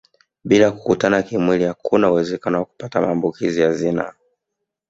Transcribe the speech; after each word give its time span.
Bila 0.43 0.65
ya 0.65 0.71
kukutana 0.71 1.21
kimwili 1.23 1.63
hakuna 1.63 2.11
uwezekano 2.11 2.59
wa 2.59 2.65
kupata 2.65 3.01
maambukizi 3.01 3.61
ya 3.61 3.71
zinaa 3.73 4.13